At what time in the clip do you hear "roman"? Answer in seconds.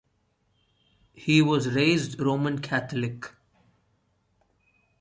2.19-2.57